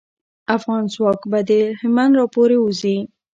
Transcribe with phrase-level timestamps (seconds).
[0.55, 2.97] افغان ځواک به له هلمند راپوری وځي.